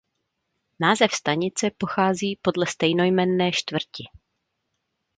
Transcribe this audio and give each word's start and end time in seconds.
Název 0.79 1.11
stanice 1.13 1.69
pochází 1.77 2.39
podle 2.41 2.67
stejnojmenné 2.67 3.51
čtvrti. 3.53 4.03